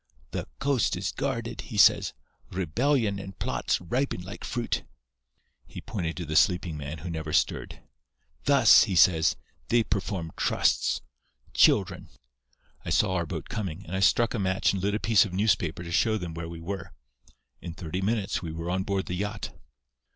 [0.31, 2.13] 'The coast is guarded,' he says.
[2.49, 4.81] 'Rebellion and plots ripen like fruit.'
[5.67, 7.83] He pointed to the sleeping man, who never stirred.
[8.45, 9.35] 'Thus,' he says,
[9.67, 11.01] 'they perform trusts.
[11.53, 12.09] Children!'
[12.83, 15.33] "I saw our boat coming, and I struck a match and lit a piece of
[15.33, 16.93] newspaper to show them where we were.
[17.61, 19.51] In thirty minutes we were on board the yacht.